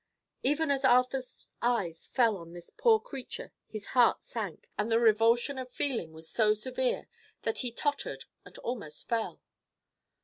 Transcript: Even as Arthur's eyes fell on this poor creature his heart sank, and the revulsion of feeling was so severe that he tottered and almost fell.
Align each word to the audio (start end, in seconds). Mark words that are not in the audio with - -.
Even 0.41 0.71
as 0.71 0.83
Arthur's 0.83 1.51
eyes 1.61 2.07
fell 2.07 2.35
on 2.35 2.53
this 2.53 2.71
poor 2.71 2.99
creature 2.99 3.53
his 3.67 3.85
heart 3.93 4.23
sank, 4.23 4.67
and 4.75 4.91
the 4.91 4.99
revulsion 4.99 5.59
of 5.59 5.69
feeling 5.71 6.11
was 6.11 6.27
so 6.27 6.55
severe 6.55 7.07
that 7.43 7.59
he 7.59 7.71
tottered 7.71 8.25
and 8.43 8.57
almost 8.57 9.07
fell. 9.07 9.43